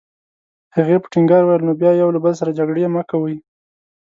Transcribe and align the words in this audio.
هغې 0.75 0.97
په 1.01 1.07
ټینګار 1.11 1.43
وویل: 1.43 1.63
نو 1.67 1.73
بیا 1.81 1.91
یو 2.01 2.13
له 2.15 2.19
بل 2.23 2.33
سره 2.39 2.55
جګړې 2.59 2.91
مه 2.95 3.03
کوئ. 3.11 3.35